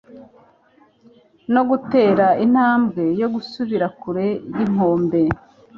[1.53, 5.21] no gutera intambwe yo gusubira kure yinkombe